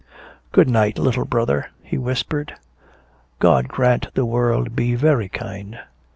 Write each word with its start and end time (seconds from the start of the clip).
"Good 0.51 0.67
night, 0.67 0.97
little 0.97 1.25
brother," 1.25 1.69
he 1.83 1.95
whispered. 1.99 2.55
"God 3.37 3.67
grant 3.67 4.07
the 4.15 4.25
world 4.25 4.75
be 4.75 4.95
very 4.95 5.29
kind." 5.29 5.77